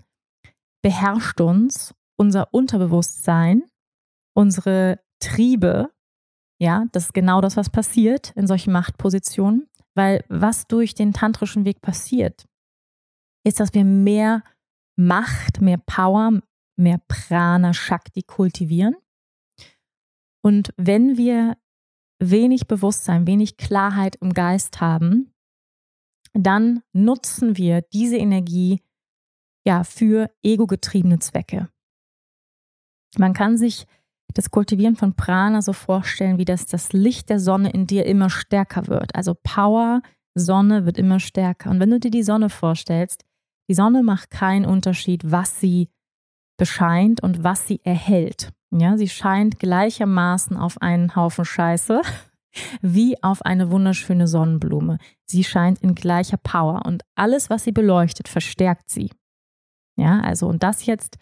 [0.84, 3.64] beherrscht uns unser Unterbewusstsein,
[4.34, 5.90] unsere Triebe,
[6.62, 9.68] ja, das ist genau das, was passiert in solchen Machtpositionen.
[9.96, 12.48] Weil was durch den tantrischen Weg passiert,
[13.44, 14.44] ist, dass wir mehr
[14.96, 16.40] Macht, mehr Power,
[16.78, 18.96] mehr Prana Shakti kultivieren.
[20.44, 21.58] Und wenn wir
[22.20, 25.34] wenig Bewusstsein, wenig Klarheit im Geist haben,
[26.34, 28.82] dann nutzen wir diese Energie
[29.66, 31.70] ja für ego-getriebene Zwecke.
[33.18, 33.88] Man kann sich
[34.34, 38.30] das Kultivieren von Prana so vorstellen, wie das, das Licht der Sonne in dir immer
[38.30, 39.16] stärker wird.
[39.16, 40.02] Also Power,
[40.36, 41.70] Sonne wird immer stärker.
[41.70, 43.24] Und wenn du dir die Sonne vorstellst,
[43.70, 45.90] die Sonne macht keinen Unterschied, was sie
[46.58, 48.52] bescheint und was sie erhält.
[48.72, 52.02] Ja, sie scheint gleichermaßen auf einen Haufen Scheiße
[52.82, 54.98] wie auf eine wunderschöne Sonnenblume.
[55.26, 59.12] Sie scheint in gleicher Power und alles, was sie beleuchtet, verstärkt sie.
[59.98, 61.18] Ja, also und das jetzt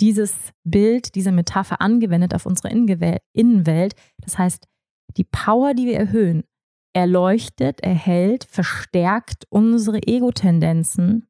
[0.00, 3.94] dieses Bild, diese Metapher angewendet auf unsere Innenwelt.
[4.18, 4.66] Das heißt,
[5.16, 6.44] die Power, die wir erhöhen,
[6.92, 11.28] erleuchtet, erhält, verstärkt unsere Ego-Tendenzen,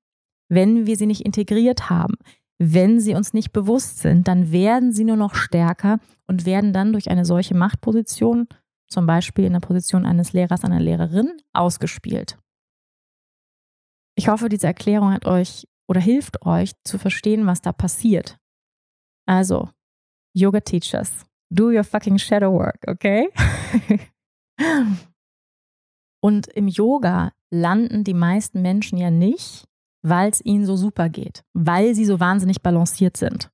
[0.49, 2.15] wenn wir sie nicht integriert haben.
[2.59, 6.93] Wenn sie uns nicht bewusst sind, dann werden sie nur noch stärker und werden dann
[6.93, 8.49] durch eine solche Machtposition,
[8.87, 12.39] zum Beispiel in der Position eines Lehrers, einer Lehrerin, ausgespielt.
[14.15, 18.40] Ich hoffe, diese Erklärung hat euch oder hilft euch zu verstehen, was da passiert.
[19.31, 19.71] Also,
[20.35, 23.29] Yoga Teachers, do your fucking shadow work, okay?
[26.21, 29.69] Und im Yoga landen die meisten Menschen ja nicht,
[30.03, 33.53] weil es ihnen so super geht, weil sie so wahnsinnig balanciert sind.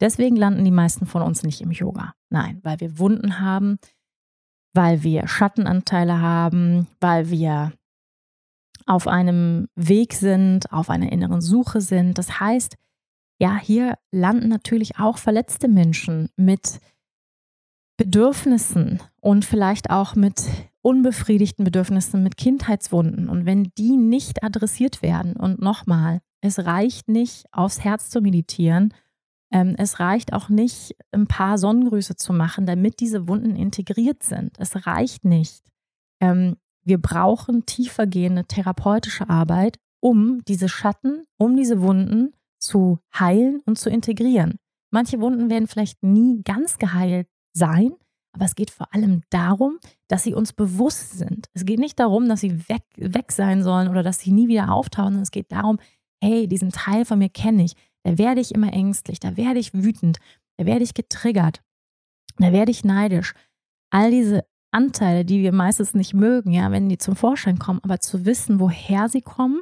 [0.00, 2.14] Deswegen landen die meisten von uns nicht im Yoga.
[2.30, 3.76] Nein, weil wir Wunden haben,
[4.72, 7.74] weil wir Schattenanteile haben, weil wir
[8.86, 12.16] auf einem Weg sind, auf einer inneren Suche sind.
[12.16, 12.78] Das heißt,
[13.40, 16.80] ja, hier landen natürlich auch verletzte Menschen mit
[17.96, 20.42] Bedürfnissen und vielleicht auch mit
[20.82, 23.28] unbefriedigten Bedürfnissen, mit Kindheitswunden.
[23.28, 28.94] Und wenn die nicht adressiert werden, und nochmal, es reicht nicht, aufs Herz zu meditieren,
[29.52, 34.58] ähm, es reicht auch nicht, ein paar Sonnengrüße zu machen, damit diese Wunden integriert sind.
[34.58, 35.64] Es reicht nicht.
[36.20, 43.78] Ähm, wir brauchen tiefergehende therapeutische Arbeit, um diese Schatten, um diese Wunden zu heilen und
[43.78, 44.56] zu integrieren.
[44.92, 47.92] Manche Wunden werden vielleicht nie ganz geheilt sein,
[48.32, 51.48] aber es geht vor allem darum, dass sie uns bewusst sind.
[51.52, 54.72] Es geht nicht darum, dass sie weg, weg sein sollen oder dass sie nie wieder
[54.72, 55.78] auftauchen, sondern es geht darum,
[56.22, 59.74] hey, diesen Teil von mir kenne ich, da werde ich immer ängstlich, da werde ich
[59.74, 60.18] wütend,
[60.58, 61.62] da werde ich getriggert,
[62.38, 63.34] da werde ich neidisch.
[63.90, 68.00] All diese Anteile, die wir meistens nicht mögen, ja, wenn die zum Vorschein kommen, aber
[68.00, 69.60] zu wissen, woher sie kommen,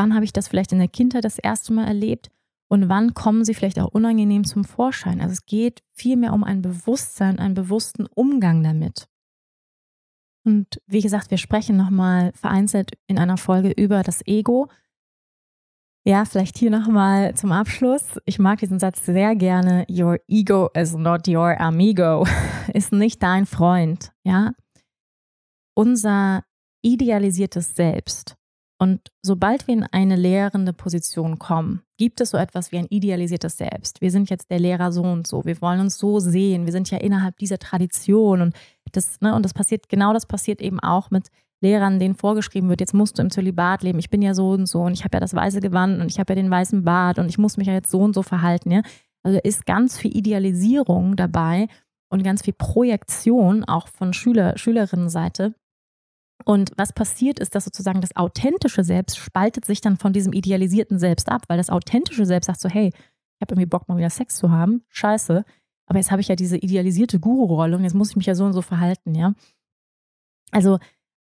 [0.00, 2.30] wann habe ich das vielleicht in der Kindheit das erste Mal erlebt
[2.70, 5.20] und wann kommen sie vielleicht auch unangenehm zum Vorschein.
[5.20, 9.08] Also es geht vielmehr um ein Bewusstsein, einen bewussten Umgang damit.
[10.46, 14.70] Und wie gesagt, wir sprechen nochmal vereinzelt in einer Folge über das Ego.
[16.06, 18.18] Ja, vielleicht hier nochmal zum Abschluss.
[18.24, 19.84] Ich mag diesen Satz sehr gerne.
[19.90, 22.26] Your ego is not your amigo.
[22.72, 24.12] Ist nicht dein Freund.
[24.24, 24.52] Ja.
[25.74, 26.42] Unser
[26.80, 28.39] idealisiertes Selbst.
[28.82, 33.58] Und sobald wir in eine lehrende Position kommen, gibt es so etwas wie ein idealisiertes
[33.58, 34.00] Selbst.
[34.00, 35.44] Wir sind jetzt der Lehrer so und so.
[35.44, 36.64] Wir wollen uns so sehen.
[36.64, 38.40] Wir sind ja innerhalb dieser Tradition.
[38.40, 38.56] Und
[38.92, 41.28] das, ne, und das passiert, genau das passiert eben auch mit
[41.60, 44.64] Lehrern, denen vorgeschrieben wird, jetzt musst du im Zölibat leben, ich bin ja so und
[44.64, 47.18] so und ich habe ja das weiße Gewand und ich habe ja den weißen Bart
[47.18, 48.70] und ich muss mich ja jetzt so und so verhalten.
[48.70, 48.82] Ja?
[49.22, 51.68] Also ist ganz viel Idealisierung dabei
[52.08, 55.54] und ganz viel Projektion auch von Schüler, Schülerinnenseite.
[56.44, 60.98] Und was passiert ist, dass sozusagen das authentische Selbst spaltet sich dann von diesem idealisierten
[60.98, 64.10] Selbst ab, weil das authentische Selbst sagt so, hey, ich habe irgendwie Bock mal wieder
[64.10, 65.44] Sex zu haben, scheiße,
[65.86, 68.44] aber jetzt habe ich ja diese idealisierte Guru-Rolle und jetzt muss ich mich ja so
[68.44, 69.34] und so verhalten, ja.
[70.50, 70.78] Also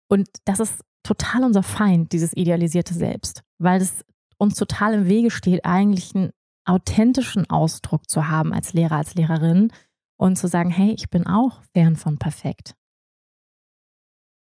[0.10, 4.04] und das ist total unser Feind, dieses idealisierte Selbst, weil es
[4.38, 6.32] uns total im Wege steht, eigentlich einen
[6.66, 9.72] authentischen Ausdruck zu haben als Lehrer, als Lehrerin
[10.18, 12.76] und zu sagen, hey, ich bin auch fern von perfekt.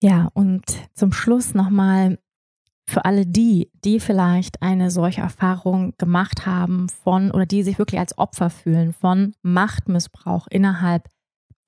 [0.04, 2.20] Ja, und zum Schluss nochmal
[2.86, 8.02] für alle die, die vielleicht eine solche Erfahrung gemacht haben von oder die sich wirklich
[8.02, 11.08] als Opfer fühlen von Machtmissbrauch innerhalb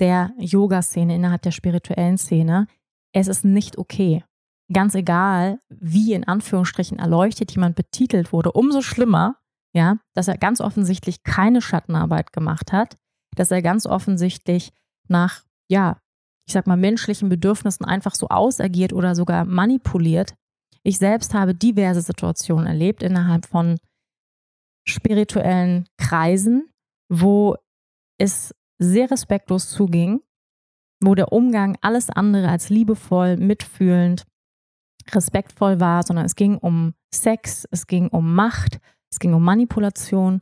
[0.02, 2.68] der Yoga-Szene, innerhalb der spirituellen Szene,
[3.14, 4.26] es ist nicht okay.
[4.74, 9.38] Ganz egal, wie in Anführungsstrichen erleuchtet jemand betitelt wurde, umso schlimmer,
[9.74, 12.98] ja, dass er ganz offensichtlich keine Schattenarbeit gemacht hat,
[13.38, 14.74] dass er ganz offensichtlich
[15.08, 16.02] nach, ja,
[16.48, 20.36] ich sag mal, menschlichen Bedürfnissen einfach so ausagiert oder sogar manipuliert.
[20.84, 23.78] Ich selbst habe diverse Situationen erlebt innerhalb von
[24.88, 26.70] spirituellen Kreisen,
[27.10, 27.56] wo
[28.20, 30.22] es sehr respektlos zuging,
[31.04, 34.26] wo der Umgang alles andere als liebevoll, mitfühlend,
[35.12, 38.80] respektvoll war, sondern es ging um Sex, es ging um Macht,
[39.12, 40.42] es ging um Manipulation.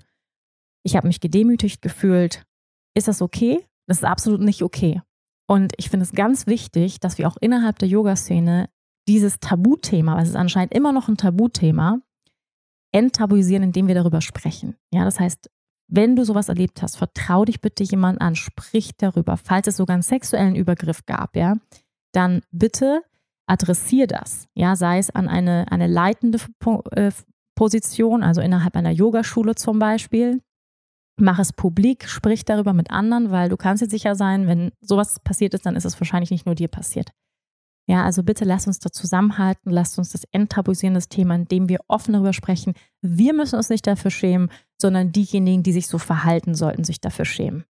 [0.84, 2.44] Ich habe mich gedemütigt gefühlt.
[2.96, 3.66] Ist das okay?
[3.88, 5.02] Das ist absolut nicht okay.
[5.54, 8.72] Und ich finde es ganz wichtig, dass wir auch innerhalb der Yoga-Szene
[9.08, 12.00] dieses Tabuthema, weil es ist anscheinend immer noch ein Tabuthema,
[12.92, 14.78] enttabuisieren, indem wir darüber sprechen.
[14.92, 15.52] Ja, das heißt,
[15.88, 19.38] wenn du sowas erlebt hast, vertrau dich bitte jemand an, sprich darüber.
[19.38, 21.58] Falls es sogar einen sexuellen Übergriff gab, ja,
[22.14, 23.04] dann bitte
[23.46, 24.48] adressier das.
[24.56, 26.40] Ja, sei es an eine, eine leitende
[26.96, 27.12] äh,
[27.54, 30.42] Position, also innerhalb einer Yogaschule zum Beispiel.
[31.18, 35.20] Mach es publik, sprich darüber mit anderen, weil du kannst dir sicher sein, wenn sowas
[35.20, 37.12] passiert ist, dann ist es wahrscheinlich nicht nur dir passiert.
[37.86, 41.82] Ja, also bitte lasst uns da zusammenhalten, lasst uns das enttabuisieren, das Thema, indem wir
[41.88, 42.74] offen darüber sprechen.
[43.02, 44.50] Wir müssen uns nicht dafür schämen,
[44.82, 47.66] sondern diejenigen, die sich so verhalten, sollten sich dafür schämen.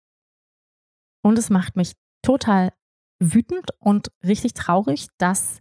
[1.21, 2.73] Und es macht mich total
[3.19, 5.59] wütend und richtig traurig, dass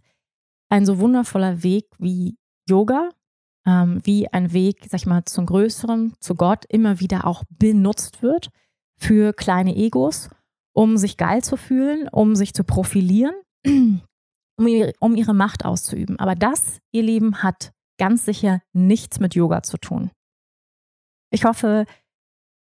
[0.69, 2.37] ein so wundervoller Weg wie
[2.67, 3.09] Yoga,
[3.65, 8.21] ähm, wie ein Weg, sag ich mal, zum Größeren, zu Gott, immer wieder auch benutzt
[8.21, 8.49] wird
[8.97, 10.29] für kleine Egos,
[10.73, 13.35] um sich geil zu fühlen, um sich zu profilieren
[14.59, 16.19] um ihre, um ihre Macht auszuüben.
[16.19, 20.11] Aber das, ihr Lieben, hat ganz sicher nichts mit Yoga zu tun.
[21.31, 21.85] Ich hoffe,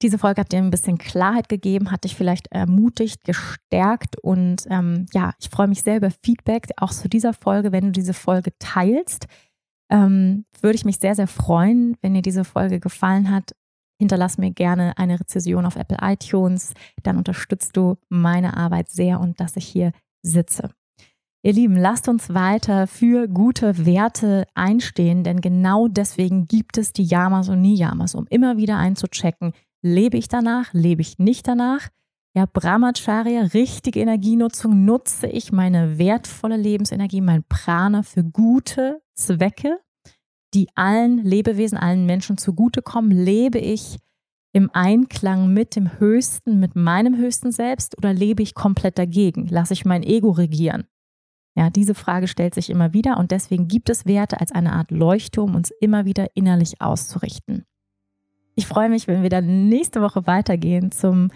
[0.02, 5.06] diese Folge hat dir ein bisschen Klarheit gegeben, hat dich vielleicht ermutigt, gestärkt und ähm,
[5.14, 8.52] ja, ich freue mich sehr über Feedback, auch zu dieser Folge, wenn du diese Folge
[8.58, 9.28] teilst.
[9.92, 13.54] Ähm, würde ich mich sehr, sehr freuen, wenn dir diese Folge gefallen hat.
[14.00, 16.74] Hinterlass mir gerne eine Rezession auf Apple iTunes,
[17.04, 19.92] dann unterstützt du meine Arbeit sehr und dass ich hier
[20.24, 20.72] sitze.
[21.44, 27.04] Ihr Lieben, lasst uns weiter für gute Werte einstehen, denn genau deswegen gibt es die
[27.04, 31.90] Yamas und Niyamas, um immer wieder einzuchecken, lebe ich danach, lebe ich nicht danach?
[32.34, 39.80] Ja, Brahmacharya, richtige Energienutzung, nutze ich meine wertvolle Lebensenergie, mein Prana für gute Zwecke,
[40.54, 43.12] die allen Lebewesen, allen Menschen zugutekommen?
[43.12, 43.98] Lebe ich
[44.54, 49.48] im Einklang mit dem Höchsten, mit meinem höchsten Selbst oder lebe ich komplett dagegen?
[49.48, 50.86] Lasse ich mein Ego regieren?
[51.58, 54.90] Ja, diese Frage stellt sich immer wieder und deswegen gibt es Werte als eine Art
[54.90, 57.66] Leuchtturm, uns immer wieder innerlich auszurichten.
[58.56, 61.30] Ich freue mich, wenn wir dann nächste Woche weitergehen zum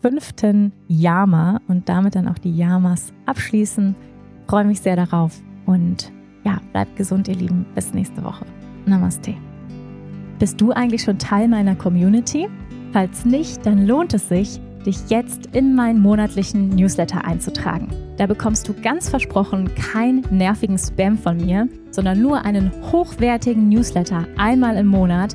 [0.00, 3.94] fünften Yama und damit dann auch die Yamas abschließen.
[4.46, 6.12] Freue mich sehr darauf und
[6.44, 7.66] ja, bleibt gesund, ihr Lieben.
[7.74, 8.44] Bis nächste Woche.
[8.86, 9.34] Namaste.
[10.38, 12.48] Bist du eigentlich schon Teil meiner Community?
[12.92, 17.88] Falls nicht, dann lohnt es sich, dich jetzt in meinen monatlichen Newsletter einzutragen.
[18.16, 24.26] Da bekommst du ganz versprochen keinen nervigen Spam von mir, sondern nur einen hochwertigen Newsletter
[24.36, 25.34] einmal im Monat